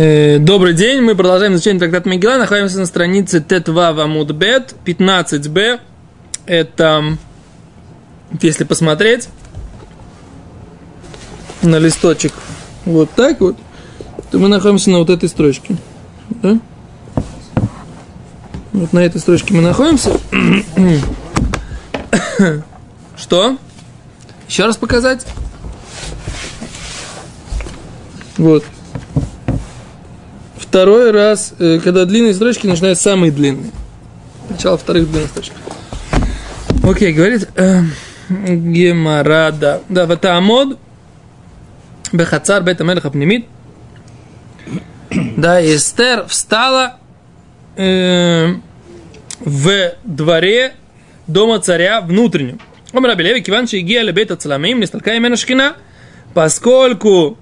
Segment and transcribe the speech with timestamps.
[0.00, 5.80] Э, добрый день, мы продолжаем изучение трактата Мегила, находимся на странице Тетва Вамудбет, 15б.
[6.46, 7.18] Это,
[8.40, 9.28] если посмотреть
[11.62, 12.32] на листочек
[12.84, 13.56] вот так вот,
[14.30, 15.76] то мы находимся на вот этой строчке.
[16.30, 16.60] Да?
[18.72, 20.12] Вот на этой строчке мы находимся.
[23.16, 23.58] Что?
[24.46, 25.26] Еще раз показать?
[28.36, 28.62] Вот.
[30.68, 33.72] Второй раз, э, когда длинные строчки начинают самые длинные.
[34.50, 35.54] Начало вторых длинных строчек.
[36.82, 37.80] Окей, говорит э,
[38.28, 39.80] Гемарада.
[39.88, 40.78] Да, Ватаамод
[42.12, 43.46] Бехацар Бета Пнемит.
[45.38, 46.96] Да, Эстер встала
[47.76, 48.52] э,
[49.40, 50.74] в дворе
[51.26, 52.60] дома царя внутреннем.
[52.92, 55.76] Омра Белеви Киванчи Игия Лебета Цаламим Несталка имена Шкина.
[56.34, 57.38] Поскольку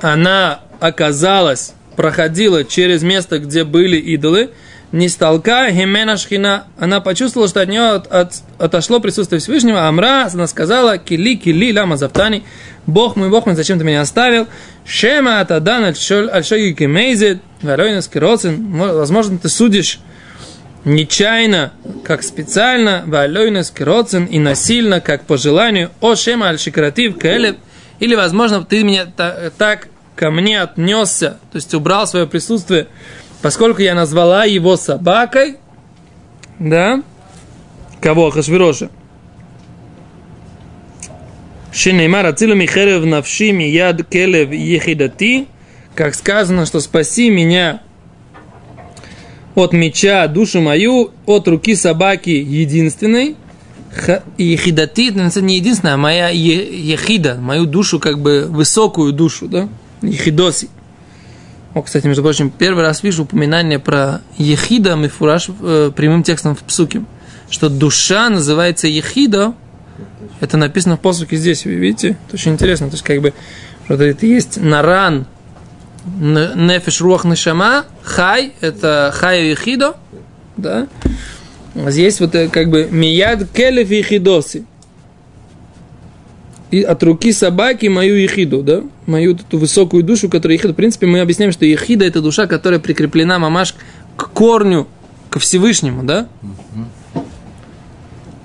[0.00, 4.50] она оказалась проходила через место, где были идолы,
[4.92, 10.46] не столка Химена она почувствовала, что от нее от, от, отошло присутствие Всевышнего, Амра, она
[10.46, 12.44] сказала, кили, кили, лама завтани,
[12.86, 14.46] Бог мой, Бог мой, зачем ты меня оставил?
[14.84, 19.98] Шема атадан альшоги кемейзит, варойнес кироцин, возможно, ты судишь
[20.84, 21.72] нечаянно,
[22.04, 27.56] как специально, валойнес кироцин, и насильно, как по желанию, о шема альшикратив кэлев,
[27.98, 29.06] или, возможно, ты меня
[29.56, 32.88] так ко мне отнесся, то есть убрал свое присутствие,
[33.40, 35.56] поскольку я назвала его собакой,
[36.58, 37.02] да,
[38.00, 38.30] кого?
[38.30, 38.90] Хашвироша.
[41.72, 45.46] Шинеймар ацилу михерев навши яд келев ехидати,
[45.94, 47.80] как сказано, что спаси меня
[49.54, 53.36] от меча душу мою, от руки собаки единственной,
[54.38, 59.68] ехидати, это не единственная, а моя ехида, мою душу, как бы высокую душу, да?
[60.02, 60.68] Ехидоси.
[61.74, 66.60] О, кстати, между прочим, первый раз вижу упоминание про Ехида Мифураж э, прямым текстом в
[66.60, 67.02] Псуке.
[67.48, 69.54] Что душа называется Ехида.
[70.40, 72.16] Это написано в посуке здесь, вы видите?
[72.26, 72.88] Это очень интересно.
[72.88, 73.32] То есть, как бы,
[73.88, 75.26] вот это есть наран,
[76.04, 79.96] нефиш руах нишама, хай, это хай ехидо,
[80.56, 80.88] да?
[81.74, 84.66] А здесь вот э, как бы мияд келев ехидоси
[86.70, 90.72] и от руки собаки мою ехиду, да, мою эту высокую душу, которая ехида.
[90.72, 93.74] В принципе, мы объясняем, что ехида– это душа, которая прикреплена, мамаш,
[94.16, 94.86] к корню,
[95.30, 96.28] ко Всевышнему, да?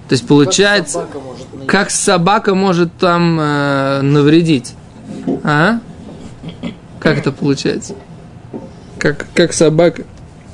[0.08, 4.74] То есть получается, как собака может, как собака может там э, навредить,
[5.44, 5.80] а?
[7.00, 7.94] Как это получается?
[8.98, 10.06] Как, как собака?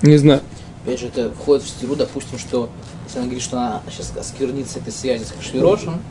[0.02, 0.41] Не знаю.
[0.84, 2.70] Опять же, это входит в стиру, допустим, что
[3.06, 6.02] если она говорит, что она сейчас осквернится этой связи с Хашвирошем,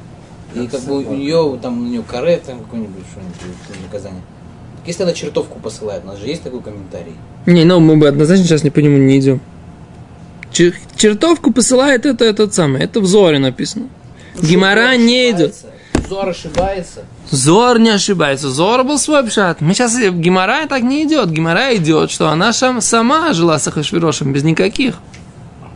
[0.55, 4.23] и как бы у нее там у нее каре, там какое-нибудь что-нибудь наказание.
[4.87, 7.15] Если она чертовку посылает, у нас же есть такой комментарий.
[7.47, 9.41] Не, ну мы бы однозначно сейчас не по нему не идем.
[10.53, 13.89] Чер- чертовку посылает это этот самый, это в Зоре написано.
[14.35, 15.55] Ну, Гимара не идет.
[16.09, 17.05] Зор ошибается.
[17.31, 18.51] Зор не ошибается.
[18.51, 19.61] Зор был свой пшат.
[19.63, 21.31] Мы сейчас Гимара так не идет.
[21.31, 24.97] Гимара идет, что она сама жила с Ахашвирошем без никаких.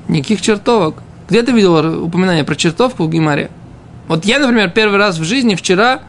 [0.08, 1.02] Никаких чертовок.
[1.28, 3.50] Где ты видел упоминание про чертовку в Гимаре?
[4.08, 6.00] Вот я, например, первый раз в жизни вчера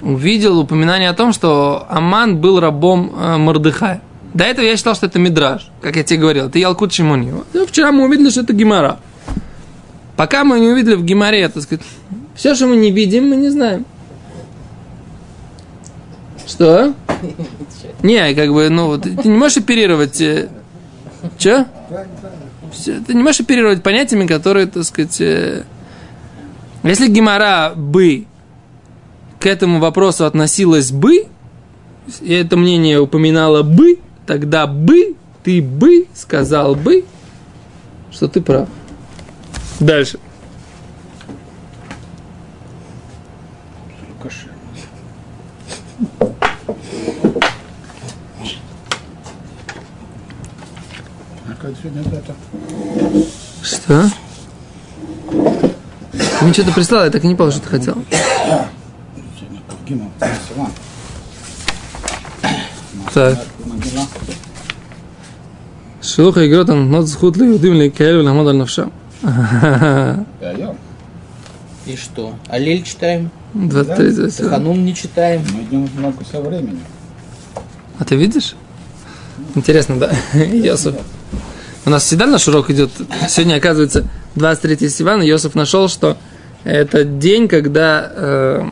[0.00, 4.02] увидел упоминание о том, что Аман был рабом э, Мордыхая.
[4.34, 7.32] До этого я считал, что это Мидраж, как я тебе говорил, это Ялкут Шимони.
[7.52, 8.98] Ну, вчера мы увидели, что это Гимара.
[10.16, 11.84] Пока мы не увидели в Гимаре, так сказать,
[12.34, 13.84] все, что мы не видим, мы не знаем.
[16.46, 16.94] Что?
[18.02, 20.20] Не, как бы, ну, ты, ты не можешь оперировать...
[20.20, 20.48] Э,
[21.38, 21.66] Че?
[23.06, 25.64] Ты не можешь оперировать понятиями, которые, так сказать, э,
[26.90, 28.26] если Гимара бы
[29.38, 31.26] к этому вопросу относилась бы,
[32.20, 37.04] и это мнение упоминало бы, тогда бы, ты бы сказал бы,
[38.10, 38.68] что ты прав.
[39.80, 40.18] Дальше.
[53.62, 54.04] Что?
[56.42, 57.96] Ты мне что-то прислал, я так и не понял, что ты хотел.
[63.14, 63.38] Так.
[66.02, 68.92] Шелуха игрот там нот зхут ли юдим ли каэлю ламод аль навшам.
[71.86, 72.34] И что?
[72.48, 73.30] Аллель читаем?
[73.54, 75.44] 23 Ханум не читаем.
[75.54, 76.80] Мы идем много всего времени.
[78.00, 78.56] А ты видишь?
[79.54, 80.10] Интересно, да?
[80.34, 80.96] Йосиф.
[81.84, 82.90] У нас всегда наш урок идет.
[83.28, 85.22] Сегодня, оказывается, 23 Сивана.
[85.22, 86.16] Йосиф нашел, что
[86.64, 88.68] это день, когда э,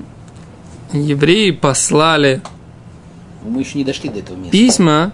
[0.92, 2.40] евреи послали
[3.42, 4.52] Мы еще не дошли до этого места.
[4.52, 5.12] письма,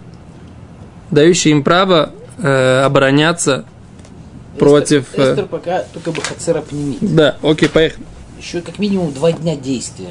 [1.10, 3.64] дающие им право э, обороняться
[4.54, 5.06] Эстер, против...
[5.14, 6.98] Э, Эстер пока только бы Хацера пнемит.
[7.00, 8.04] Да, окей, поехали.
[8.38, 10.10] Еще как минимум два дня действия.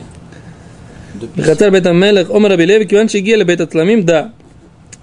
[1.38, 3.70] Хацер бет Омар Абилеви, Киван Шигеле бет
[4.06, 4.34] да.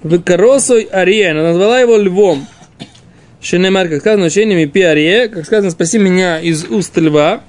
[0.02, 2.46] Выкоросой Ария, она назвала его львом.
[3.40, 7.40] Шенемар, как сказано, учениями Пи Ария, как сказано, спаси меня из уст льва.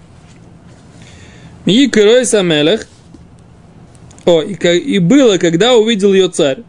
[1.65, 2.87] И крой самелех.
[4.25, 6.59] О, и, и было, когда увидел ее царь.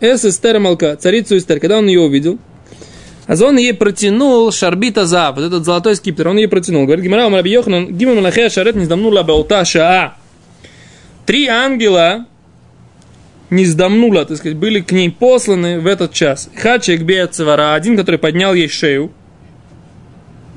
[0.00, 2.38] Эс Эстер Малка, царицу Эстер, когда он ее увидел.
[3.26, 6.84] А он ей протянул шарбита за вот этот золотой скипетр, он ей протянул.
[6.84, 10.16] Говорит, Гимара, Раби Йоханан, Гимар Малахея Шарет не сдамнула баута шаа.
[11.24, 12.26] Три ангела
[13.48, 16.50] не сдамнула, так сказать, были к ней посланы в этот час.
[16.56, 19.12] Хачек Беяцевара, один, который поднял ей шею.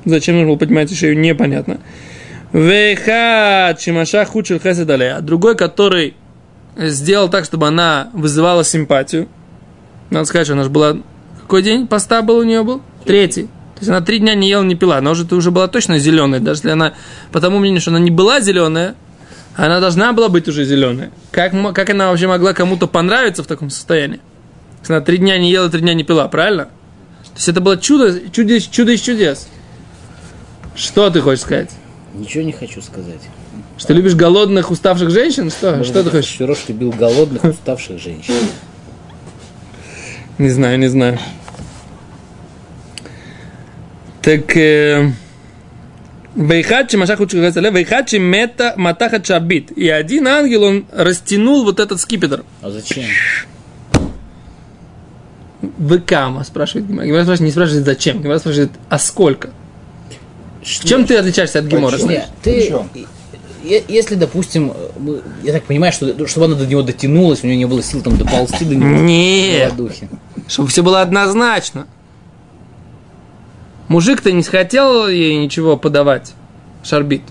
[0.06, 1.82] Зачем нужно было поднимать шею, непонятно.
[2.56, 5.20] Веха Чимаша Хучел Хеседалея.
[5.20, 6.16] Другой, который
[6.78, 9.28] сделал так, чтобы она вызывала симпатию.
[10.10, 10.96] Надо сказать, что она же была...
[11.42, 12.82] Какой день поста был у нее был?
[13.04, 13.44] Третий.
[13.44, 14.98] То есть она три дня не ела, не пила.
[14.98, 16.40] Она уже, уже была точно зеленая.
[16.40, 16.94] Даже если она,
[17.34, 18.96] по тому мнению, что она не была зеленая,
[19.58, 21.12] она должна была быть уже зеленая.
[21.32, 24.22] Как, как она вообще могла кому-то понравиться в таком состоянии?
[24.88, 26.66] Она три дня не ела, три дня не пила, правильно?
[27.26, 29.50] То есть это было чудо, чудо, чудо из чудес.
[30.74, 31.72] Что ты хочешь сказать?
[32.18, 33.22] Ничего не хочу сказать.
[33.78, 35.50] Что любишь голодных, уставших женщин?
[35.50, 36.32] Что, что ты хочешь?
[36.32, 38.34] Широш любил голодных, уставших женщин.
[40.38, 41.20] Не знаю, не знаю.
[44.22, 44.56] Так...
[44.56, 45.12] Э...
[46.36, 49.72] Вейхачи Машах Учухасале, Вейхачи Мета Матахат Шабит.
[49.72, 52.44] И один ангел, он растянул вот этот скипетр.
[52.62, 53.06] А зачем?
[55.78, 57.06] Векама, спрашивает Гимара.
[57.06, 59.52] Гимара спрашивает, не спрашивает зачем, Гимара спрашивает, а сколько?
[60.66, 61.94] Чем ты отличаешься от Гимора?
[61.94, 62.10] Почему?
[62.10, 63.06] Не, ты,
[63.88, 64.74] если, допустим,
[65.44, 68.18] я так понимаю, что чтобы она до него дотянулась, у нее не было сил там
[68.18, 68.90] доползти до него.
[69.02, 70.10] Нет, в духе.
[70.48, 71.88] чтобы все было однозначно.
[73.88, 76.34] Мужик-то не хотел ей ничего подавать.
[76.84, 77.22] Шарбит.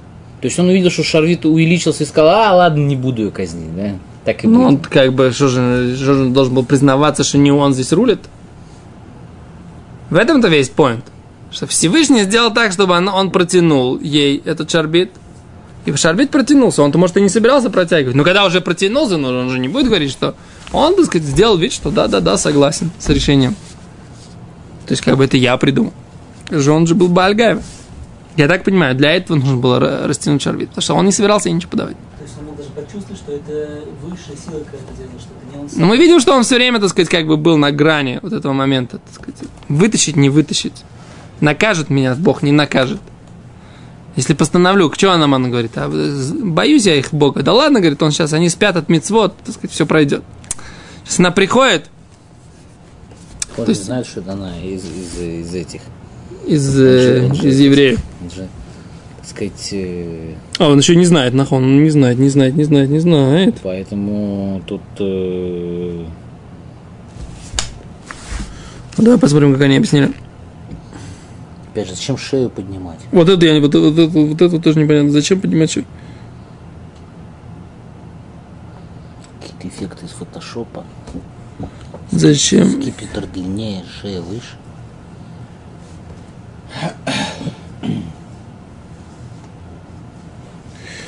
[0.40, 3.74] То есть он увидел, что Шарвит увеличился и сказал, а, ладно, не буду ее казнить,
[3.76, 3.92] да?
[4.24, 4.68] Так и Ну, было.
[4.68, 7.92] он как бы, что же, что же он должен был признаваться, что не он здесь
[7.92, 8.20] рулит?
[10.10, 11.02] В этом-то весь point.
[11.54, 15.12] Что Всевышний сделал так, чтобы он, он протянул ей этот шарбит.
[15.86, 16.82] И шарбит протянулся.
[16.82, 18.16] Он-то, может, и не собирался протягивать.
[18.16, 20.34] Но когда уже протянулся, ну, он же не будет говорить, что
[20.72, 23.54] он, так сказать, сделал вид, что да-да-да, согласен с решением.
[24.86, 25.92] То есть, как бы это я придумал.
[26.50, 27.62] Же он же был Бальгаев.
[28.36, 30.70] Я так понимаю, для этого нужно было ра- растянуть шарбит.
[30.70, 31.96] Потому что он не собирался ничего подавать.
[32.18, 35.62] То есть он мог даже почувствовать, что это высшая сила какая-то делает, что это не
[35.62, 35.80] он сам.
[35.80, 38.32] Но мы видим, что он все время, так сказать, как бы был на грани вот
[38.32, 39.50] этого момента, так сказать.
[39.68, 40.82] Вытащить, не вытащить.
[41.40, 43.00] Накажет меня Бог, не накажет.
[44.16, 45.72] Если постановлю, что она нам говорит?
[45.76, 47.42] А, боюсь я их Бога.
[47.42, 50.22] Да ладно, говорит, он сейчас, они спят от мецвод, так сказать, все пройдет.
[51.04, 51.90] Сейчас она приходит
[53.58, 55.80] Он то есть- знает, что она из, из, из этих,
[56.46, 57.98] из, э, Он же- из евреев.
[58.22, 58.48] он же,
[59.18, 62.64] так сказать, э, А он еще не знает, нахон, он не знает, не знает, не
[62.64, 63.56] знает, не знает.
[63.64, 66.04] поэтому тут э,
[68.96, 70.12] Ну, Давай посмотрим, как они объяснили.
[71.74, 73.00] Опять же, зачем шею поднимать?
[73.10, 75.10] Вот это я не- вот, вот, это- вот это тоже непонятно.
[75.10, 75.86] Зачем поднимать шею?
[79.40, 80.84] Какие-то эффекты из фотошопа.
[82.12, 82.80] Зачем?
[82.80, 84.56] Скипетр длиннее, шея выше.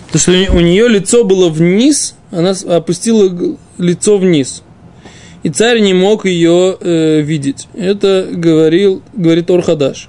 [0.07, 4.63] Потому что у не- у нее лицо было вниз, она опустила лицо вниз.
[5.43, 7.69] И царь не мог ее э, видеть.
[7.75, 10.09] Это говорил, говорит Орхадаш.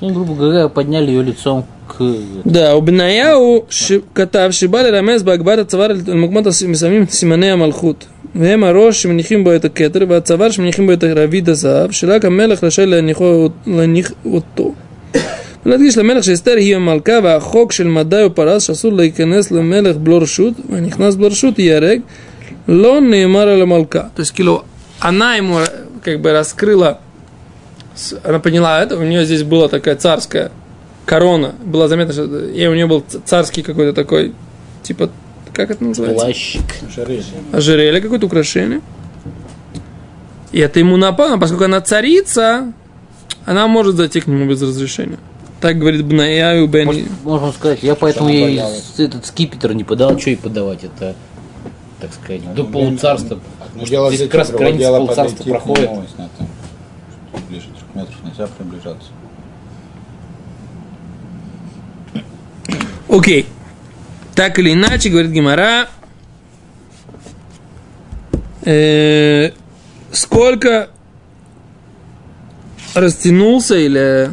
[0.00, 2.02] Что, они, грубо говоря, подняли ее лицом к...
[2.44, 8.06] Да, у Бенаяу ши- כתב שבא לרמז בהגבהת הצוואר על מקומות מסוימים סימני המלכות.
[8.34, 12.86] והם הראש שמניחים בו את הכתר והצוואר שמניחים בו את רביד הזהב, שרק המלך רשאי
[12.86, 14.74] להניחו- להניח אותו.
[15.66, 21.14] ולהדגיש למלך שאסתר היא המלכה והחוק של מדי ופרס שאסור להיכנס למלך בלא רשות והנכנס
[21.14, 22.00] בלא רשות ייהרג
[22.68, 24.00] לא נאמר על המלכה.
[24.16, 24.64] То есть, кило,
[25.00, 25.58] она ему
[26.02, 26.96] как бы раскрыла, с-
[28.23, 30.51] она поняла это, у нее здесь была такая царская
[31.05, 34.33] корона, было заметно, что и у нее был царский какой-то такой,
[34.83, 35.09] типа,
[35.53, 36.25] как это называется?
[36.25, 36.61] Плащик.
[36.87, 37.23] Ожерелье.
[37.51, 38.81] ожерелье, какое-то украшение.
[40.51, 42.73] И это ему напало, поскольку она царица,
[43.45, 45.17] она может зайти к нему без разрешения.
[45.59, 46.87] Так говорит Бнаяю Бен.
[46.87, 48.93] Может, можно сказать, я поэтому она ей боялась?
[48.97, 51.15] этот скипетр не подал, что ей подавать, это,
[51.99, 53.39] так сказать, до полуцарства.
[53.59, 55.89] Одно дело здесь как раз граница к проходит.
[57.49, 57.67] Ближе
[58.31, 59.09] нельзя приближаться.
[63.09, 63.45] Окей.
[64.35, 65.87] Так или иначе, говорит Гимара,
[68.63, 69.51] Э,
[70.11, 70.91] сколько
[72.93, 74.29] растянулся или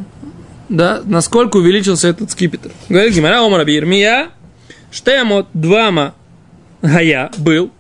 [0.69, 2.71] да, насколько увеличился этот скипетр.
[2.91, 4.29] Говорит Гимара Омар Бирмия,
[4.91, 6.15] штемот двама
[6.83, 7.71] гая был,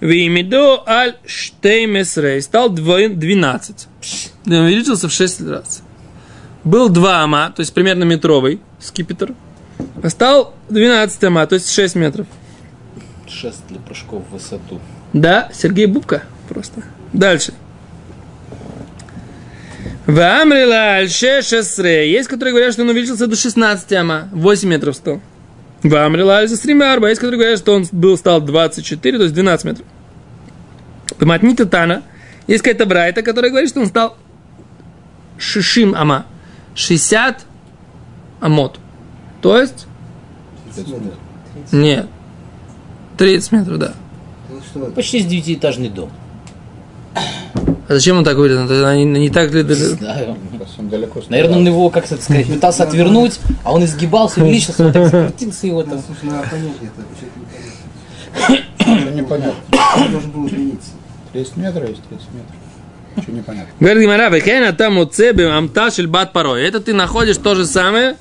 [0.00, 3.88] вимидо аль штеймесрей, стал дво- 12.
[4.46, 5.82] Увеличился в 6 раз.
[6.64, 9.34] Был 2 ама, то есть примерно метровый скипетр,
[10.02, 12.26] а стал 12 ама, то есть 6 метров.
[13.26, 14.80] Шест для прыжков в высоту.
[15.12, 16.82] Да, Сергей Бубка просто.
[17.12, 17.52] Дальше.
[20.06, 22.10] Вамрила аль-шешесре.
[22.10, 25.20] Есть, которые говорят, что он увеличился до 16 ама, 8 метров стал.
[25.82, 26.48] Вамрила аль
[26.82, 27.08] арба.
[27.08, 29.86] Есть, которые говорят, что он был, стал 24, то есть 12 метров.
[31.20, 32.02] Матнита Тана.
[32.46, 34.16] Есть какая-то брайта, которая говорит, что он стал
[35.40, 36.26] шишим ама.
[36.74, 37.44] 60
[38.40, 38.78] амот.
[39.42, 39.86] То есть,
[41.72, 42.06] нет,
[43.18, 43.92] 30 метров, да.
[44.94, 46.10] Почти с девятиэтажный дом.
[47.14, 48.56] А зачем он так говорит?
[48.56, 49.64] Это не, не так ли?
[49.64, 50.36] Не знаю.
[51.28, 55.66] Наверное, он его, как это сказать, пытался отвернуть, а он изгибался, увеличился, вот так закрутился
[55.66, 56.00] его там.
[56.06, 57.26] Слушай, надо понять это, вообще
[58.86, 59.10] непонятно.
[59.10, 59.60] непонятно.
[60.04, 60.90] Он должен был измениться.
[61.32, 62.56] 30 метров есть 30 метров.
[63.16, 63.72] Ничего не понятно.
[63.80, 66.64] Говорит Гимара, вехена там уцебе амташель бат парой.
[66.64, 68.16] Это ты находишь то же самое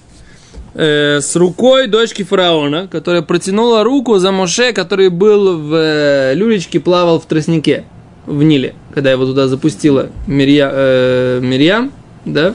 [0.73, 6.79] э, с рукой дочки фараона, которая протянула руку за Моше, который был в э, люлечке,
[6.79, 7.85] плавал в тростнике
[8.25, 11.91] в Ниле, когда его туда запустила Мирья, э, Мирьям,
[12.25, 12.53] да?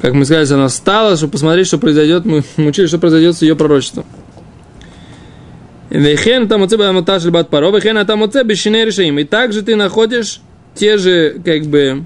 [0.00, 2.24] Как мы сказали, она встала, чтобы посмотреть, что произойдет.
[2.24, 4.04] Мы учили, что произойдет с ее пророчеством.
[5.90, 6.76] Вехен там оце
[7.30, 9.18] бат паро, вехен там оце бешине решаем.
[9.18, 10.40] И также ты находишь
[10.74, 12.04] те же, как бы,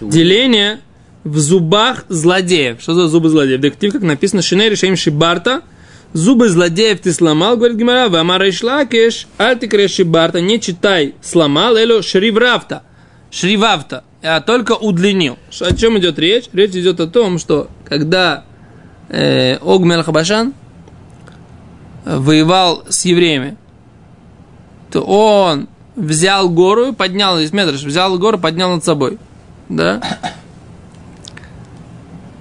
[0.00, 0.80] деления
[1.24, 2.80] в зубах злодеев.
[2.80, 3.60] Что за зубы злодеев?
[3.60, 5.62] Дектив, как написано, шине решаем шибарта,
[6.12, 12.02] зубы злодеев ты сломал, говорит Гимара, в Амара Ишлакеш, альтикре шибарта, не читай, сломал, эло
[12.02, 12.82] шривравта,
[13.30, 15.38] шривавта, а только удлинил.
[15.60, 16.44] О чем идет речь?
[16.52, 18.44] Речь идет о том, что когда
[19.08, 20.54] э, Ог Мелхабашан
[22.06, 23.56] воевал с евреями,
[24.90, 29.18] то он взял гору, поднял, из метра, взял гору, поднял над собой.
[29.68, 30.00] Да?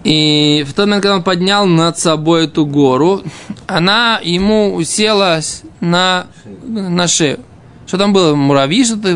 [0.03, 3.23] И в тот момент, когда он поднял над собой эту гору,
[3.65, 6.27] она ему уселась на,
[6.63, 7.39] на шею.
[7.87, 8.35] Что там было?
[8.35, 9.15] Муравьи что-то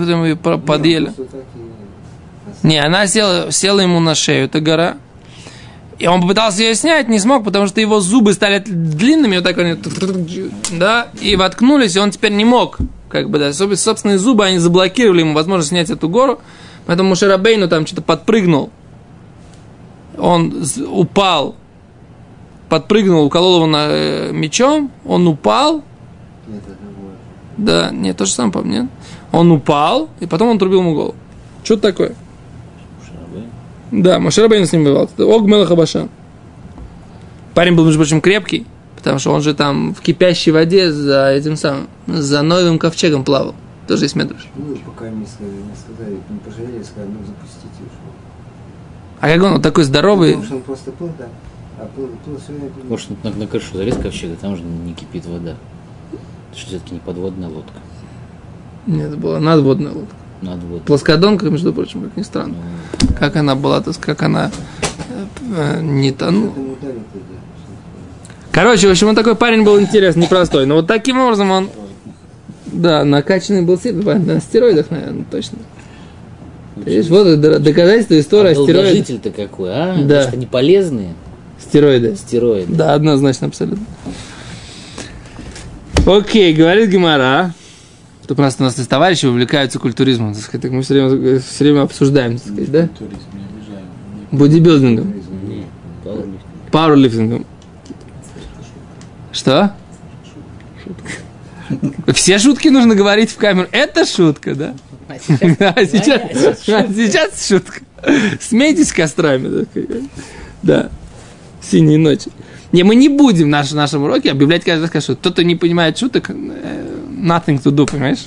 [0.65, 1.09] подъели?
[2.63, 4.97] И- Не, она села, села ему на шею, эта гора.
[5.99, 9.57] И он попытался ее снять, не смог, потому что его зубы стали длинными, вот так
[9.57, 9.75] они,
[10.71, 12.77] да, и воткнулись, и он теперь не мог,
[13.09, 16.39] как бы, да, Соб- собственные зубы, они заблокировали ему возможность снять эту гору,
[16.85, 18.69] поэтому Мушерабейну там что-то подпрыгнул,
[20.17, 21.55] он упал,
[22.69, 25.83] подпрыгнул, уколол его на, э, мечом, он упал,
[26.47, 26.63] Нет,
[27.57, 28.87] да, нет, то же самое, по мне.
[29.33, 31.15] Он упал, и потом он трубил ему голову.
[31.63, 32.15] Что такое?
[33.91, 35.05] Да, Маширабейн с ним бывал.
[35.05, 36.09] Это Ог Мелах Абашан.
[37.55, 38.65] Парень был, между прочим, крепкий,
[38.95, 43.55] потому что он же там в кипящей воде за этим самым, за новым ковчегом плавал.
[43.87, 44.47] Тоже есть метраж.
[44.55, 48.19] Ну, пока не сказали, не сказали, не пожалели, сказали, ну, запустите уже.
[49.19, 51.27] А как он, вот такой здоровый, Потому что он просто плыл, да.
[51.79, 52.71] А плыл, плыл все время.
[52.87, 55.55] Может, на, на крышу залез ковчега, там же не кипит вода.
[56.51, 57.79] Это что все-таки не подводная лодка.
[58.85, 60.15] нет, это была надводная лодка.
[60.41, 60.83] Вот.
[60.83, 62.55] Плоскодонка, между прочим, как ни странно.
[63.19, 64.51] Как она была, то есть как она
[65.55, 66.53] э, не тонула.
[68.51, 70.65] Короче, в общем, он такой парень был интересный, непростой.
[70.65, 71.69] Но вот таким образом он...
[72.65, 75.57] Да, накачанный был сильно, на стероидах, наверное, точно.
[76.83, 78.75] Ты видишь, вот доказательство истории А о стероидах.
[78.83, 79.97] долгожитель-то какой, а?
[80.03, 80.21] Да.
[80.23, 81.13] Что они полезные,
[81.59, 82.15] Стероиды.
[82.15, 82.71] стероиды.
[82.73, 83.85] Да, однозначно, абсолютно.
[86.05, 87.53] Окей, говорит Гимара.
[88.37, 91.63] У нас, у нас есть товарищи увлекаются культуризмом, так сказать, так мы все время, все
[91.63, 92.89] время обсуждаем, так сказать, да?
[94.31, 95.13] Бодибилдингом,
[96.71, 97.45] пауэрлифтингом.
[99.31, 99.73] Что?
[102.13, 103.67] Все шутки нужно говорить в камеру.
[103.71, 104.73] Это шутка, да?
[105.07, 107.81] А сейчас, а сейчас шутка.
[108.39, 109.65] Смейтесь кострами.
[110.63, 110.89] да.
[111.61, 112.31] Синие ночи.
[112.71, 115.97] Не, мы не будем в наш- нашем уроке объявлять каждый раз, что кто-то не понимает
[115.97, 118.25] шуток, э, nothing to do, понимаешь?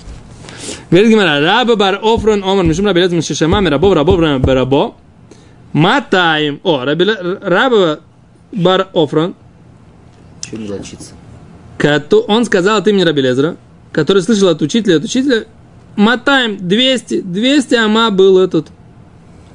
[0.90, 4.94] Говорит Гимара, раба бар офрон омар мишум раби лезм шишама рабов рабов барабо
[5.72, 6.60] матаем.
[6.62, 7.04] О, раби
[7.42, 8.00] раба
[8.52, 9.34] бар офрон,
[10.42, 11.12] Чего не лочиться?
[11.78, 13.56] кото- он сказал от имени Раби Лезера,
[13.92, 15.46] который слышал от учителя, от учителя,
[15.96, 18.68] мотаем 200, 200 ама был этот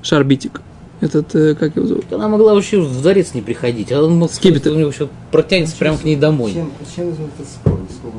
[0.01, 0.61] шарбитик.
[0.99, 2.11] Этот, как его зовут?
[2.11, 4.71] Она могла вообще в дворец не приходить, а он мог Скипетр.
[4.71, 6.53] у него еще протянется прямо к ней домой.
[6.53, 7.79] Чем, чем нужен этот спор?
[7.95, 8.17] Сколько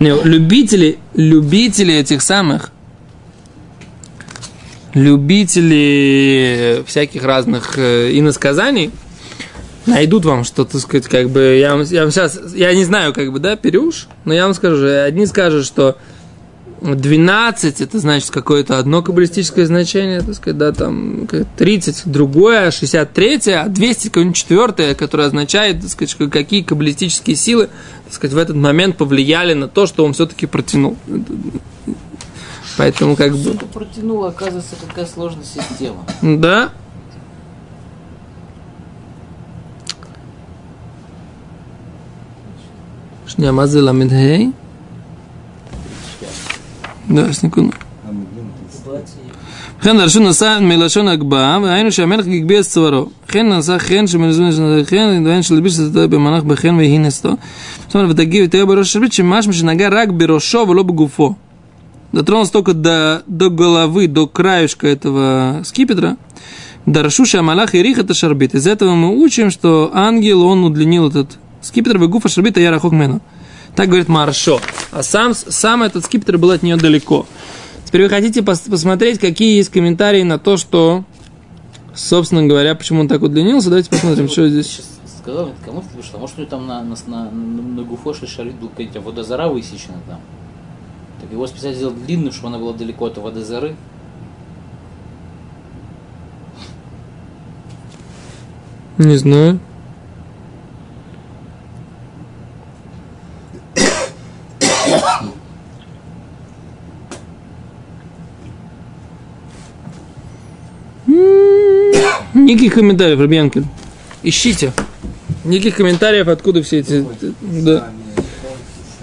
[0.00, 2.70] Не, любители, любители этих самых,
[4.94, 8.92] любители всяких разных э, иносказаний
[9.86, 13.32] найдут вам что-то, сказать, как бы, я вам, я вам сейчас, я не знаю, как
[13.32, 15.96] бы, да, Перюш, но я вам скажу, одни скажут, что
[16.80, 23.68] 12 это значит какое-то одно каббалистическое значение, так сказать, да, там 30 другое, 63, а
[23.68, 27.68] 200 какое-нибудь четвертое, которое означает, так сказать, какие каббалистические силы,
[28.04, 30.96] так сказать, в этот момент повлияли на то, что он все-таки протянул.
[32.76, 33.54] Поэтому как бы...
[33.54, 36.04] Что протянул, оказывается, какая сложная система.
[36.22, 36.70] Да.
[43.26, 44.52] Шнямазы ламидхей.
[47.09, 47.27] זה ל"ה?
[47.27, 47.77] לא, секунду.
[49.81, 53.09] וכן דרשו נשא מלשון הגבהה, והיינו שהמלך הגביה את צווארו.
[53.27, 57.31] וכן נשא חן שמלזמן של חן, ואין שלביש את זה במהלך בחן ויהי נסתו.
[57.87, 61.35] זאת אומרת, ותגיב ותהיה בראש השרביט, שמשמע שנגע רק בראשו ולא בגופו.
[62.13, 66.15] Дотронулся только до, до головы, до краешка этого скипетра.
[66.85, 68.53] Дарашу Шамалах и Рих это шарбит.
[68.53, 73.19] Из этого мы учим, что ангел, он удлинил этот скипетр, выгуфа шарбита я рахок мену.
[73.75, 74.61] Так говорит Маршо.
[74.90, 77.26] А сам, сам этот скипетр был от нее далеко.
[77.84, 81.04] Теперь вы хотите пос- посмотреть, какие есть комментарии на то, что,
[81.94, 83.68] собственно говоря, почему он так удлинился.
[83.68, 84.82] Давайте посмотрим, что здесь.
[85.20, 86.18] Сказал, кому ты вышло?
[86.18, 90.20] Может, у него там на, на, на, на, гуфоше шарит был какая-то водозара высечена там?
[91.20, 93.76] Так его специально сделал длинную, чтобы она была далеко от водозары.
[98.96, 99.60] Не знаю.
[112.48, 113.66] Никаких комментариев, Рабьянкин.
[114.22, 114.72] Ищите.
[115.44, 117.04] Никаких комментариев, откуда все эти...
[117.42, 117.90] Да.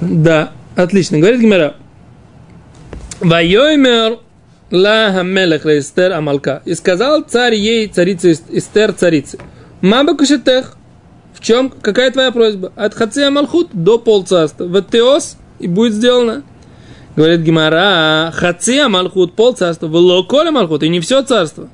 [0.02, 1.20] Да, отлично.
[1.20, 1.76] Говорит Гимера.
[3.20, 4.18] Вайоймер
[4.72, 6.64] ла хамелех ла Эстер Амалка.
[6.66, 9.38] И сказал царь ей, царица Эс- Эстер, царице.
[9.80, 10.76] Маба кушетех.
[11.36, 11.70] В чем?
[11.70, 12.74] Какая твоя просьба?
[12.76, 14.64] От хация малхут до полцарства.
[14.66, 16.42] В теос и будет сделано.
[17.16, 21.70] Говорит Гимара, хация малхут, полцарства, вело коля малхут, и не все царство.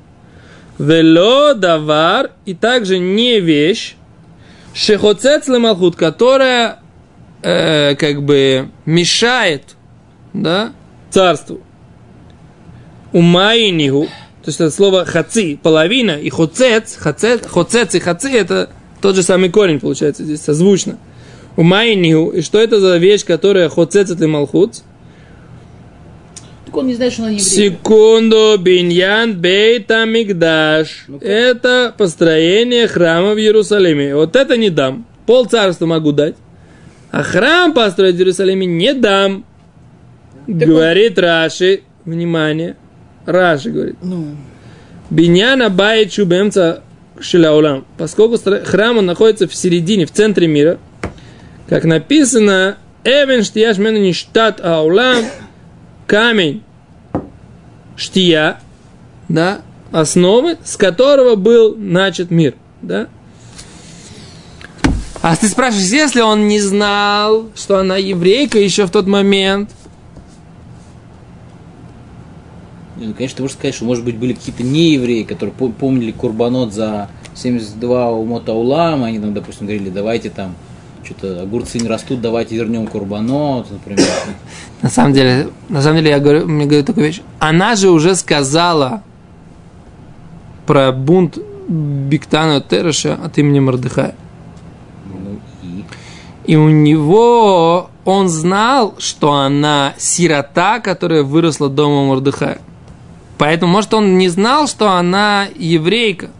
[0.78, 3.94] Вело давар, и также не вещь,
[4.74, 6.80] шехоцец малхут, которая
[7.42, 9.76] э, как бы мешает,
[10.32, 10.72] да,
[11.10, 11.60] царству.
[13.12, 14.04] Умайнигу,
[14.42, 19.22] то есть это слово хаци, половина, и хоцец, хоцец, хоцец и хаци, это тот же
[19.22, 20.98] самый корень получается здесь, созвучно.
[21.56, 24.76] Умайнигу, и что это за вещь, которая хоцец и малхут?
[26.72, 27.50] Так он не знает, что она еврейка.
[27.50, 31.04] Секунду, биньян бейта мигдаш.
[31.20, 34.16] Это построение храма в Иерусалиме.
[34.16, 35.04] Вот это не дам.
[35.26, 36.34] Пол царства могу дать.
[37.10, 39.44] А храм построить в Иерусалиме не дам.
[40.46, 41.82] Говорит Раши.
[42.06, 42.76] Внимание.
[43.26, 43.96] Раши говорит.
[44.00, 44.28] Ну,
[45.10, 46.82] Биньяна бает шубемца
[47.20, 47.84] шиляулам.
[47.98, 50.78] Поскольку храм он находится в середине, в центре мира,
[51.68, 55.22] как написано, Эвен штияш мену ништат аулам,
[56.12, 56.62] камень
[57.96, 58.60] штия,
[59.30, 63.08] да, основы, с которого был начат мир, да.
[65.22, 69.70] А ты спрашиваешь, если он не знал, что она еврейка еще в тот момент,
[72.98, 76.74] ну, конечно, ты можешь сказать, что, может быть, были какие-то неевреи, которые по- помнили Курбанот
[76.74, 80.56] за 72 умота улама, они там, допустим, говорили, давайте там,
[81.12, 84.06] что-то огурцы не растут, давайте вернем Курбанот, например.
[84.82, 87.20] На самом деле, на самом деле, я говорю, мне говорю такую вещь.
[87.38, 89.02] Она же уже сказала
[90.66, 94.16] про бунт Биктана Тереша от имени Мордыхая.
[95.06, 95.84] Ну и...
[96.46, 102.58] И у него, он знал, что она сирота, которая выросла дома Мордыхая.
[103.38, 106.30] Поэтому, может, он не знал, что она еврейка.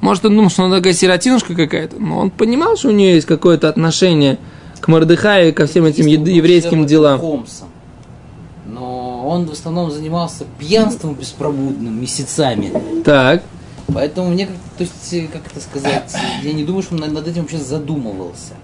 [0.00, 1.96] Может, он думал, что она такая сиротинушка какая-то.
[1.98, 4.38] Но он понимал, что у нее есть какое-то отношение
[4.80, 7.20] к Мордыхаю и ко всем этим Если еврейским делам.
[7.20, 7.68] Хомсом,
[8.66, 12.72] но он в основном занимался пьянством беспробудным месяцами.
[13.04, 13.42] Так.
[13.92, 14.46] Поэтому мне
[14.80, 18.54] то есть, э, как это сказать, я не думаю, что он над этим вообще задумывался.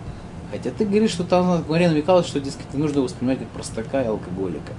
[0.50, 4.72] Хотя ты говоришь, что там Мария намекала, что, дескать, нужно воспринимать как простака и алкоголика.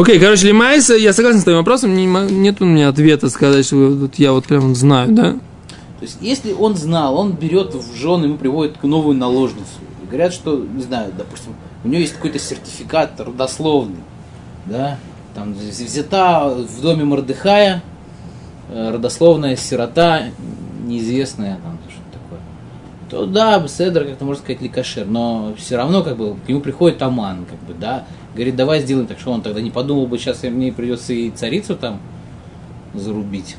[0.00, 3.76] Окей, короче, Лимайса, я согласен с твоим вопросом, не нет у меня ответа сказать, что
[3.76, 5.32] вот я вот прям знаю, да?
[5.32, 5.38] То
[6.00, 9.66] есть, если он знал, он берет в жены, ему приводит новую наложницу.
[10.02, 11.52] И говорят, что, не знаю, допустим,
[11.84, 14.00] у нее есть какой-то сертификат родословный,
[14.64, 14.96] да,
[15.34, 17.82] там взята в доме Мордыхая
[18.70, 20.22] э, родословная сирота,
[20.82, 22.40] неизвестная там что-то такое.
[23.10, 27.02] То да, Седр, как-то можно сказать, ликашер, но все равно как бы к нему приходит
[27.02, 30.42] Аман, как бы, да, говорит, давай сделаем так, что он тогда не подумал бы, сейчас
[30.42, 32.00] мне придется и царицу там
[32.94, 33.56] зарубить.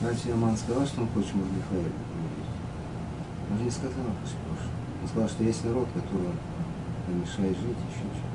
[0.00, 1.92] Раньше Аман сказал, что он хочет Мордыхая.
[3.50, 4.56] Он же не сказал, прошлого.
[5.02, 6.28] Он сказал, что есть народ, который
[7.08, 8.27] мешает жить, еще что-то.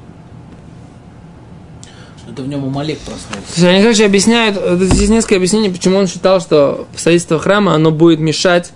[2.30, 3.68] Это в нем Амалек проснулся.
[3.70, 8.20] Они, короче, объясняют, э, здесь несколько объяснений, почему он считал, что строительство храма, оно будет
[8.20, 8.72] мешать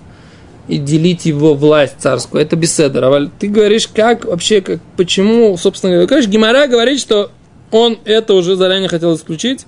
[0.67, 2.41] и делить его власть царскую.
[2.43, 2.99] Это беседа.
[2.99, 3.29] Раваль.
[3.39, 6.07] Ты говоришь, как вообще, как, почему, собственно говоря.
[6.07, 7.31] Конечно, Гимара говорит, что
[7.71, 9.65] он это уже заранее хотел исключить.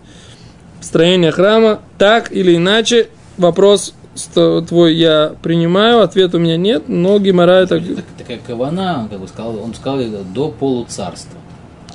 [0.82, 3.94] Строение храма, так или иначе, вопрос
[4.36, 7.80] твой я принимаю, ответа у меня нет, но Гимара это...
[7.80, 10.00] Так- такая кавана, он как бы сказал, он сказал
[10.34, 11.39] до полуцарства.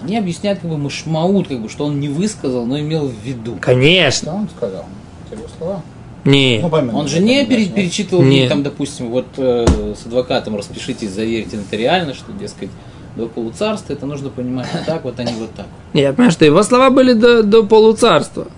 [0.05, 3.57] Они объясняют как бы машмаут, как бы, что он не высказал, но имел в виду.
[3.61, 4.33] Конечно.
[4.33, 4.85] Что он сказал?
[5.27, 5.83] Это его слова.
[6.25, 6.61] Не.
[6.63, 8.49] Ну, помимо Он же не пере- перечитывал, Нет.
[8.49, 12.71] там, допустим, вот э, с адвокатом распишитесь, заверьте нотариально, что, дескать,
[13.17, 15.67] до полуцарства, это нужно понимать вот так, вот, а не вот так.
[15.93, 18.49] Нет, я понимаю, что его слова были до, до полуцарства.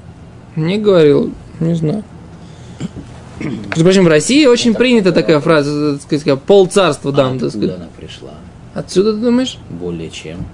[0.55, 2.05] Не говорил, не знаю.
[3.39, 7.51] Между прочим, в России очень принята такая фраза, так сказать, как полцарства дам, а так
[7.51, 7.77] сказать.
[7.77, 8.31] она пришла?
[8.75, 9.59] Отсюда ты думаешь?
[9.69, 10.47] Более чем.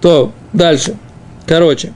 [0.00, 0.96] То, дальше.
[1.46, 1.92] Короче.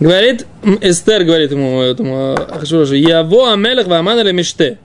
[0.00, 0.46] Говорит,
[0.80, 4.78] Эстер говорит ему, этому Ахашвирошу, Яво Амелех Ваман или Миште.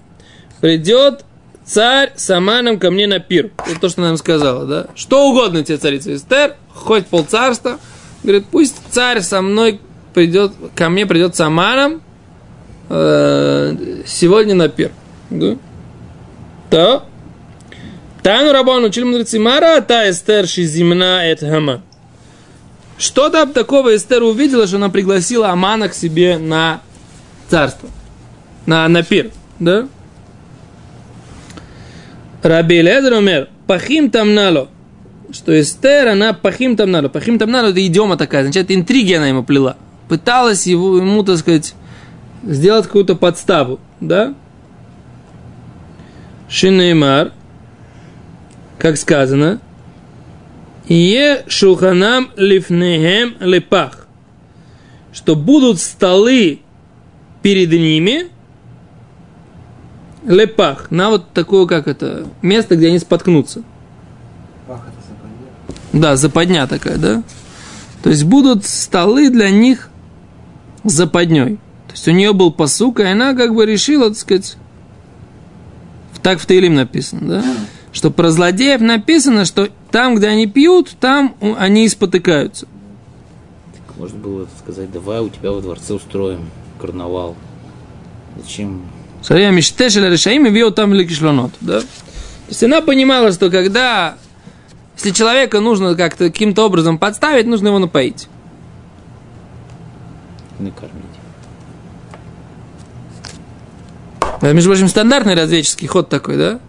[0.60, 1.24] Придет
[1.64, 3.52] царь с Аманом ко мне на пир.
[3.66, 4.88] Это то, что она нам сказала, да?
[4.94, 7.80] Что угодно тебе, царица Эстер, хоть полцарства.
[8.24, 9.80] Говорит, пусть царь со мной
[10.14, 12.00] придет, ко мне придет с Аманом э,
[12.90, 14.92] сегодня на пир.
[15.30, 15.58] Да?
[16.70, 17.04] То.
[18.22, 21.44] Тану Рабан учили мудрецы Мара, та Эстер шизимна эт.
[22.98, 26.82] Что там такого Эстер увидела, что она пригласила Амана к себе на
[27.50, 27.90] царство,
[28.66, 29.88] на, на пир, да?
[32.42, 34.70] Раби Лезер умер, пахим там нало,
[35.32, 37.10] что Эстер, она пахим там нало.
[37.10, 39.78] Пахим там нало, это идиома такая, значит, интриги она ему плела.
[40.08, 41.74] Пыталась его, ему, так сказать,
[42.46, 44.34] сделать какую-то подставу, да?
[46.48, 47.32] Шинеймар,
[48.78, 49.60] как сказано,
[50.88, 54.08] Е шулханам лифнехем лепах,
[55.12, 56.60] что будут столы
[57.42, 58.28] перед ними
[60.24, 63.64] лепах, на вот такое, как это, место, где они споткнутся.
[64.68, 66.02] Пах это западня.
[66.02, 67.24] Да, западня такая, да?
[68.04, 69.90] То есть будут столы для них
[70.84, 71.60] западней.
[72.06, 74.58] Есть у нее был посук, и она как бы решила, так сказать,
[76.22, 77.44] так в Таилим написано, да?
[77.94, 82.68] Что про злодеев написано, что там, где они пьют, там они и спотыкаются.
[83.98, 87.36] Можно было сказать, давай у тебя во дворце устроим карнавал.
[88.40, 88.84] Зачем?
[89.24, 91.80] Сария Миштешеля Решаим и вел там лекишлонот, да?
[91.80, 91.88] То
[92.50, 94.16] есть она понимала, что когда,
[94.96, 98.28] если человека нужно как-то каким-то образом подставить, нужно его напоить.
[100.60, 101.06] накормить?
[104.20, 106.60] Это, между прочим, стандартный разведческий ход такой, да?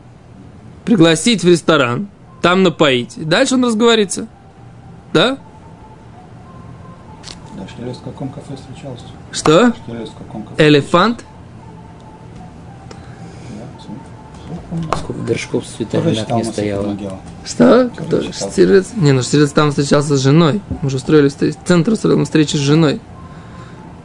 [0.85, 2.09] Пригласить в ресторан,
[2.43, 3.17] там напоить.
[3.19, 4.27] И дальше он разговорится.
[5.13, 5.39] Да?
[7.57, 9.05] Да, Штирлиц в каком кафе встречался?
[9.33, 9.73] Что?
[9.85, 10.69] Штирлиц в каком кафе?
[10.69, 11.25] Элефант?
[14.99, 16.97] Сколько горшков с цветами на окне стояло?
[17.45, 17.91] Что?
[17.97, 18.23] Кто?
[18.23, 18.89] Штирлиц?
[18.97, 20.61] Не, ну Штирлиц там встречался с женой.
[20.83, 23.01] Мы же устроили встреч- центр устроил встречи с женой.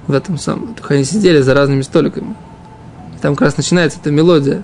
[0.08, 0.74] В этом самом.
[0.74, 2.36] Только они сидели за разными столиками.
[3.22, 4.64] Там как раз начинается эта мелодия.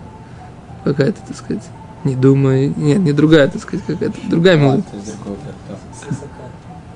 [0.84, 1.64] Какая-то, так сказать.
[2.04, 2.74] Не думай.
[2.76, 4.18] Нет, не другая, так сказать, какая-то.
[4.30, 4.84] Другая А, мелодия.
[4.84, 6.24] как-то.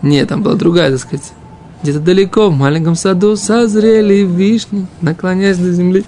[0.02, 1.32] Нет, там была другая, так сказать.
[1.84, 6.04] Где-то далеко, в маленьком саду созрели вишни, наклоняясь до земли.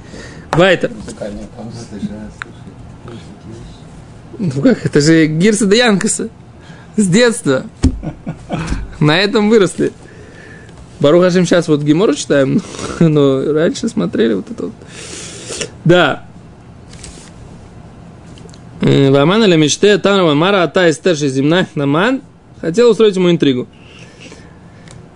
[0.51, 0.91] Вайтер.
[1.19, 1.25] А,
[4.39, 6.29] Ну как, это же Гирса де Янкаса.
[6.95, 7.63] С детства.
[8.99, 9.91] На этом выросли.
[10.99, 12.61] Барух Хашим сейчас вот Гемору читаем,
[12.99, 14.73] но раньше смотрели вот это вот.
[15.85, 16.25] Да.
[18.81, 22.21] Ваман или мечте Танова Мара Ата Эстерши Земна Наман
[22.59, 23.67] хотел устроить ему интригу.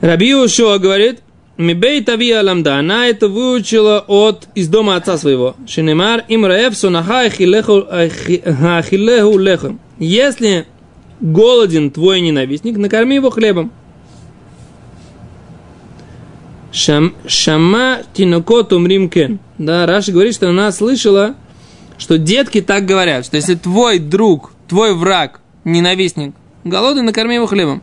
[0.02, 1.22] Раби Ушуа говорит,
[1.58, 5.56] Мибей Тавия Ламда, она это выучила от, из дома отца своего.
[5.68, 7.88] Шинемар им раев сунаха ахилеху
[9.38, 9.80] лехом.
[9.98, 10.68] Если
[11.20, 13.72] голоден твой ненавистник, накорми его хлебом.
[16.72, 19.40] Шам, шама тинокот умрим кен.
[19.58, 21.36] Да, Раша говорит, что она слышала,
[21.98, 27.82] что детки так говорят, что если твой друг, твой враг, ненавистник, голодный, накорми его хлебом.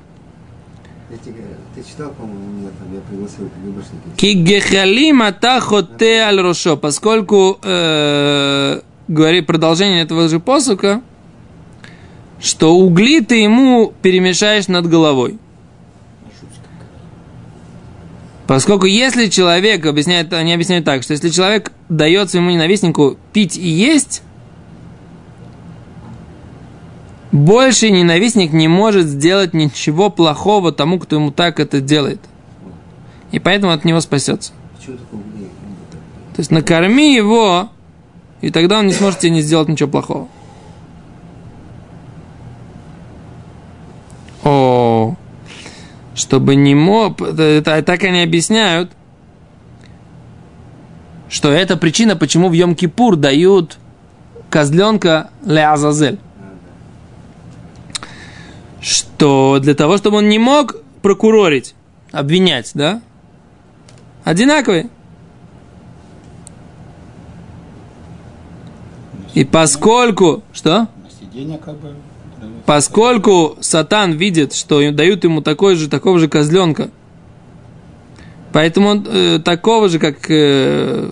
[1.11, 4.17] Я тебе говорю, ты читал, по-моему, меня там, я пригласил КГБшника.
[4.17, 11.03] Кигехалим атахоте аль рошо, поскольку э, говорит продолжение этого же посука,
[12.41, 15.39] что угли ты ему перемешаешь над головой.
[18.47, 23.67] Поскольку если человек, объясняет, они объясняют так, что если человек дает своему ненавистнику пить и
[23.67, 24.23] есть,
[27.33, 32.21] больше ненавистник не может сделать ничего плохого тому, кто ему так это делает.
[33.33, 34.53] И поэтому от него спасется.
[34.87, 37.71] То есть накорми его,
[38.41, 40.29] и тогда он не сможет тебе не сделать ничего плохого.
[44.45, 45.17] О,
[46.35, 48.91] чтобы не мог, это- так они объясняют,
[51.29, 53.79] что это причина, почему в Йом-Кипур дают
[54.51, 56.19] козленка Леазазель.
[58.81, 61.77] Что для того, чтобы он не мог прокурорить,
[62.11, 63.01] обвинять, да?
[64.25, 64.89] Одинаковые.
[69.35, 70.43] И поскольку...
[70.53, 70.89] Что?
[71.21, 71.95] Сиденье как бы.
[72.67, 76.91] Поскольку Сатан видит, что дают ему такой же, такого же козленка,
[78.53, 81.11] поэтому он э, такого же, как э,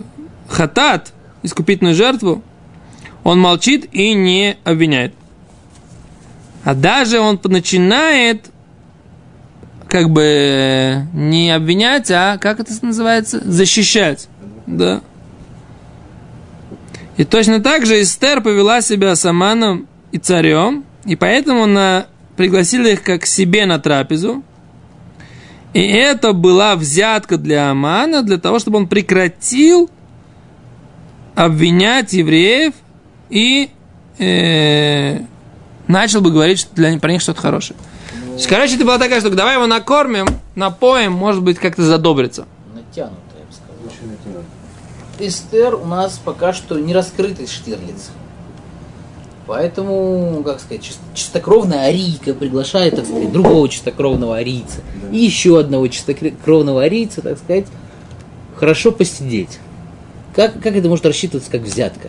[0.48, 1.12] хатат,
[1.42, 2.42] искупительную жертву,
[3.22, 5.14] он молчит и не обвиняет.
[6.64, 8.46] А даже он начинает
[9.88, 13.42] как бы э, не обвинять, а как это называется?
[13.44, 14.28] Защищать.
[14.66, 15.02] Да.
[17.18, 22.86] И точно так же Эстер повела себя с Аманом и царем, и поэтому она пригласила
[22.86, 24.42] их как к себе на трапезу.
[25.72, 29.90] И это была взятка для Амана, для того, чтобы он прекратил
[31.34, 32.74] обвинять евреев
[33.30, 33.70] и
[34.18, 35.20] э,
[35.88, 37.78] начал бы говорить что для, про них что-то хорошее.
[38.34, 42.46] Есть, Короче, это была такая штука, давай его накормим, напоим, может быть, как-то задобрится.
[42.74, 44.42] Натянуто, я бы сказал.
[45.18, 48.10] Эстер у нас пока что не раскрытый Штирлиц.
[49.52, 54.80] Поэтому, как сказать, чис- чистокровная арийка приглашает, так сказать, другого чистокровного арийца.
[55.12, 57.66] И еще одного чистокровного арийца, так сказать,
[58.56, 59.58] хорошо посидеть.
[60.34, 62.08] Как, как это может рассчитываться как взятка?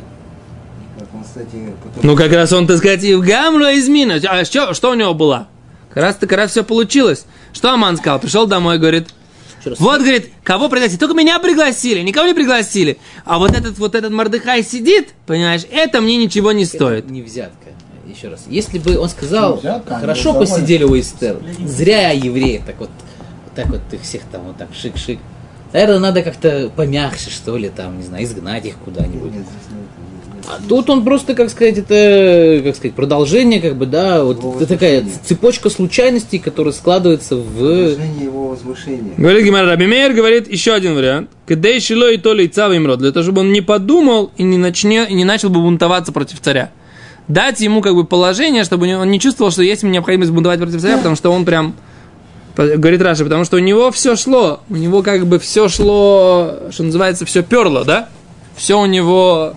[2.02, 4.22] Ну, как раз он, так сказать, и в Гамлю измина.
[4.26, 5.50] А что, что у него было?
[5.90, 7.26] Как раз таки раз все получилось.
[7.52, 8.20] Что Аман сказал?
[8.20, 9.10] Пришел домой, говорит.
[9.66, 10.98] Вот, говорит, кого пригласили?
[10.98, 12.98] Только меня пригласили, никого не пригласили.
[13.26, 17.06] А вот этот вот этот Мордыхай сидит, понимаешь, это мне ничего не стоит.
[17.06, 17.70] Это не взятка.
[18.06, 18.46] Еще раз.
[18.48, 22.90] Если бы он сказал, взятка, хорошо посидели у Эстер, зря евреи так вот,
[23.46, 25.20] вот так вот их всех там вот так шик-шик.
[25.72, 29.34] Наверное, надо как-то помягче, что ли, там, не знаю, изгнать их куда-нибудь.
[30.46, 34.56] А тут он просто, как сказать, это, как сказать, продолжение, как бы, да, вот Его
[34.58, 37.54] это такая цепочка случайностей, которая складывается в...
[37.54, 39.14] Выражение его возвышения.
[39.18, 41.30] Говорит Гимар Раби Мейер, говорит еще один вариант.
[41.48, 43.00] Кадей шило и то ли им род.
[43.00, 46.42] Для того, чтобы он не подумал и не, начне, и не начал бы бунтоваться против
[46.42, 46.72] царя.
[47.30, 50.82] Дать ему как бы положение, чтобы он не чувствовал, что есть ему необходимость бунтовать против
[50.82, 51.74] царя, потому что он прям
[52.58, 56.84] говорит Раша, потому что у него все шло, у него как бы все шло, что
[56.84, 58.10] называется, все перло, да?
[58.56, 59.56] Все у него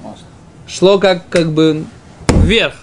[0.67, 1.85] шло как, как бы
[2.29, 2.75] вверх.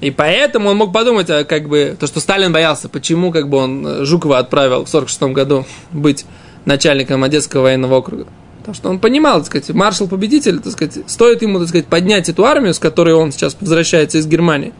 [0.00, 3.58] И поэтому он мог подумать, а, как бы, то, что Сталин боялся, почему как бы
[3.58, 6.26] он э, Жукова отправил в 46 году быть
[6.66, 8.26] начальником Одесского военного округа.
[8.58, 12.44] Потому что он понимал, так сказать, маршал-победитель, так сказать, стоит ему, так сказать, поднять эту
[12.44, 14.74] армию, с которой он сейчас возвращается из Германии,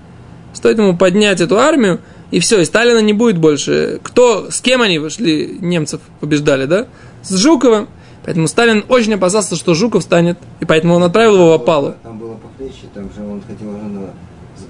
[0.53, 4.01] стоит ему поднять эту армию, и все, и Сталина не будет больше.
[4.03, 6.89] Кто, с кем они вышли, немцев побеждали, да?
[7.23, 7.89] С Жуковым.
[8.27, 11.95] Поэтому Сталин очень опасался, что Жуков станет, и поэтому он отправил его в опалу.
[12.03, 14.11] Там было похлеще, там же он хотел уже, на-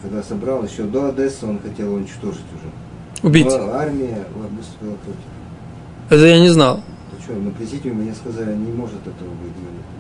[0.03, 3.27] когда собрал, еще до Одессы он хотел уничтожить уже.
[3.27, 3.47] Убить.
[3.47, 4.25] Но армия
[4.57, 5.21] выступила против.
[6.11, 6.83] Это я не знал.
[7.17, 9.53] Ты что, на президиуме мне сказали, не может этого быть.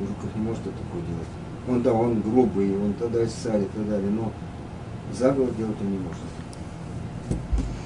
[0.06, 1.28] Жуков не может такого делать.
[1.68, 4.32] Он, да, он грубый, он тогда ссали и так далее, но
[5.18, 6.20] заговор делать он не может.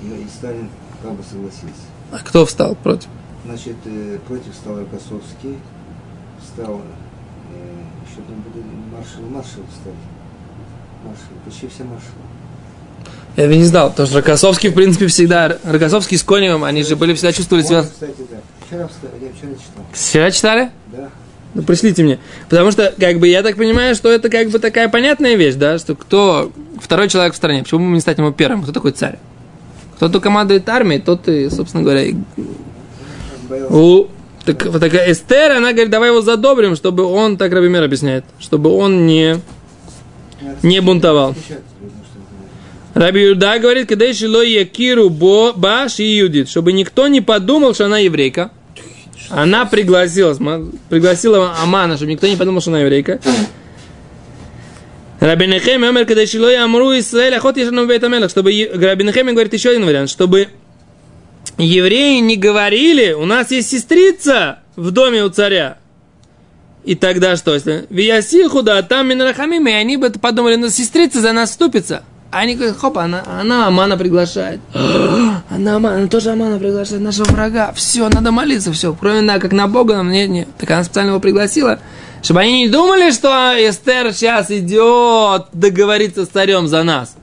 [0.02, 0.68] Ну, И Сталин
[1.02, 1.84] как бы согласился.
[2.10, 3.08] А кто встал против?
[3.44, 5.56] Значит, э, против стал Рокоссовский,
[6.52, 6.82] стал,
[7.54, 9.96] э, еще там были маршал, маршал стали.
[11.04, 12.30] Маршал, почти все маршалы.
[13.36, 15.58] Я бы не знал, потому что Рокоссовский, в принципе, всегда...
[15.64, 17.82] Рокоссовский с Коневым, они же были всегда чувствовали себя...
[17.82, 18.36] Кстати, да.
[18.66, 19.84] вчера, я вчера читал.
[19.92, 20.70] Вчера читали?
[20.92, 21.08] Да.
[21.54, 22.18] Ну, пришлите мне.
[22.48, 25.78] Потому что, как бы, я так понимаю, что это как бы такая понятная вещь, да,
[25.78, 28.62] что кто второй человек в стране, почему бы не стать ему первым?
[28.62, 29.18] Кто такой царь?
[29.96, 32.14] Кто то командует армией, тот и, собственно говоря, и-.
[33.70, 34.06] У,
[34.44, 38.70] так, вот такая Эстер, она говорит, давай его задобрим, чтобы он, так Рабимер объясняет, чтобы
[38.70, 39.40] он не,
[40.62, 41.34] не бунтовал.
[42.94, 47.86] Раби Юда говорит, когда еще якиру бо баш и юдит, чтобы никто не подумал, что
[47.86, 48.50] она еврейка.
[49.28, 50.36] Она пригласила,
[50.88, 53.20] пригласила Амана, чтобы никто не подумал, что она еврейка.
[55.20, 59.26] Раби Нехем умер, когда еще ло ямру Исраэль, охот ешану бейт амелах, чтобы Раби Нехем
[59.26, 60.48] говорит еще один вариант, чтобы
[61.60, 65.78] евреи не говорили, у нас есть сестрица в доме у царя.
[66.84, 67.54] И тогда что?
[67.54, 72.02] Если Виясиху, да, там Минрахамим, и они бы подумали, ну, сестрица за нас вступится.
[72.30, 74.60] А они говорят, хоп, она, она Амана приглашает.
[75.50, 77.72] Она, Амана, тоже Амана приглашает нашего врага.
[77.74, 78.94] Все, надо молиться, все.
[78.98, 80.48] Кроме на, как на Бога, нам нет, нет.
[80.56, 81.80] Так она специально его пригласила,
[82.22, 87.16] чтобы они не думали, что Эстер сейчас идет договориться с царем за нас.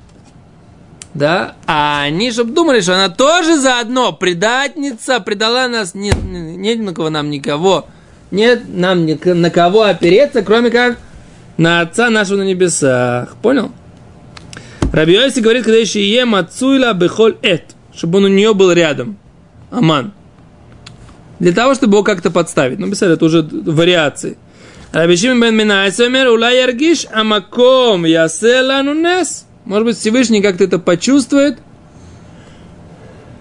[1.17, 1.55] Да?
[1.65, 7.09] А они, чтобы думали, что она тоже заодно предательница, предала нас, нет, нет на кого
[7.09, 7.87] нам никого.
[8.29, 10.99] Нет нам ни на кого опереться, кроме как
[11.57, 13.35] на Отца нашего на небесах.
[13.41, 13.71] Понял?
[14.93, 19.17] Рабиоси говорит, когда еще ем отцуйла бехоль эт, чтобы он у нее был рядом.
[19.71, 20.13] Аман.
[21.39, 22.77] Для того, чтобы его как-то подставить.
[22.77, 24.37] Ну, писали, это уже вариации.
[24.91, 29.46] Рабишим бен Минайс умер, ула яргиш амаком яселану нес.
[29.67, 31.57] Может быть, Всевышний как-то это почувствует,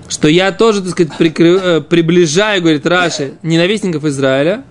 [0.09, 4.65] что я тоже, так сказать, прикры- э, приближаю, говорит Раши, ненавистников Израиля.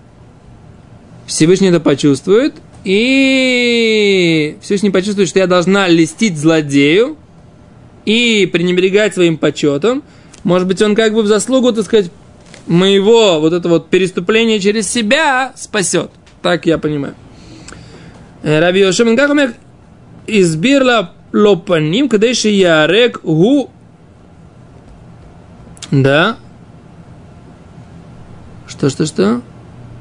[1.26, 2.52] Всевышний это почувствует,
[2.84, 7.16] и Всевышний почувствует, что я должна листить злодею
[8.04, 10.02] и пренебрегать своим почетом.
[10.44, 12.10] Может быть, он как бы в заслугу, так сказать,
[12.66, 16.10] моего вот это вот переступления через себя спасет.
[16.42, 17.14] Так я понимаю.
[18.42, 19.54] Э, Раби Йошем Гахамер
[20.26, 23.70] избирла лопаним, когда еще ярек гу
[25.90, 26.36] да.
[28.66, 29.42] Что, что, что?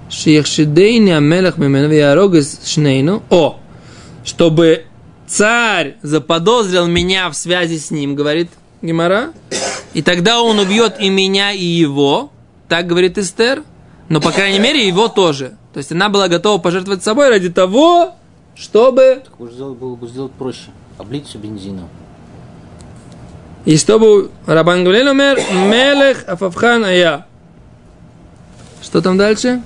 [0.09, 3.23] Шияхшидейни амелах мимену виарогас шнейну.
[3.29, 3.59] О!
[4.23, 4.85] Чтобы
[5.27, 8.49] царь заподозрил меня в связи с ним, говорит
[8.81, 9.31] Гимара.
[9.93, 12.31] И тогда он убьет и меня, и его.
[12.67, 13.63] Так говорит Эстер.
[14.09, 15.57] Но, по крайней мере, его тоже.
[15.73, 18.15] То есть она была готова пожертвовать собой ради того,
[18.55, 20.69] чтобы Так уж сделать, было бы сделать проще.
[20.97, 21.89] Облить все бензином.
[23.65, 27.25] И чтобы Рабан Гамлель умер, Мелех Афафхан Ая.
[28.81, 29.61] Что там дальше?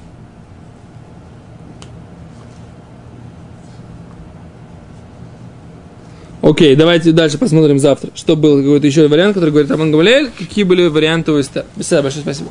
[6.42, 8.12] Окей, давайте дальше посмотрим завтра.
[8.16, 11.66] Что был какой-то еще вариант, который говорит Рабан Гамлель, какие были варианты у Эстер.
[11.76, 12.50] Большое спасибо.